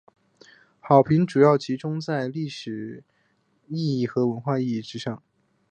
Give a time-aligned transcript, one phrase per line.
[0.79, 3.03] 好评主要集中在影片的历史
[3.67, 5.21] 意义和文化意义之上。